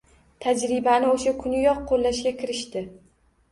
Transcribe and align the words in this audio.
Tajribani 0.45 1.09
o‘sha 1.17 1.35
kuniyoq 1.45 1.85
qo‘llashga 1.93 2.35
kirishdi. 2.43 2.85